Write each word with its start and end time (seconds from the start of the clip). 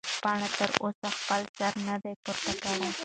پاڼې 0.23 0.47
تر 0.59 0.69
اوسه 0.83 1.07
خپل 1.17 1.41
سر 1.57 1.73
نه 1.87 1.95
دی 2.03 2.13
پورته 2.23 2.51
کړی. 2.63 2.89